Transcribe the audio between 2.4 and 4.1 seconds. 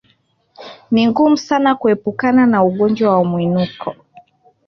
na ugonjwa wa mwinuko